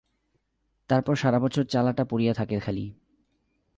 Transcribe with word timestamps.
তারপর 0.89 1.15
সারা 1.15 1.39
বছর 1.39 1.63
চালাটা 1.63 2.03
পড়িয়া 2.05 2.33
থাকে 2.33 2.57
খালি। 2.59 2.85